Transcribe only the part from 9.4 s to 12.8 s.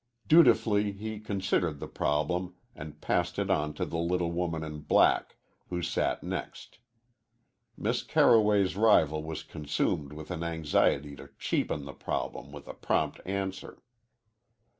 consumed with an anxiety to cheapen the problem with a